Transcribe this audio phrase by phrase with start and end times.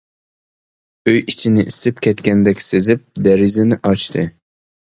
[1.11, 4.29] ئۆي ئىچىنى ئىسسىپ كەتكەندەك سېزىپ، دېرىزىنى ئاچتى.